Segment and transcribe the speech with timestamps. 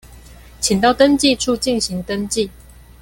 [0.59, 2.49] 請到登記處進行登記